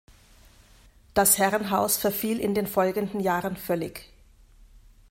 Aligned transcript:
Das 1.13 1.37
Herrenhaus 1.37 1.97
verfiel 1.97 2.39
in 2.39 2.55
den 2.55 2.65
folgenden 2.65 3.19
Jahren 3.19 3.55
völlig. 3.55 4.09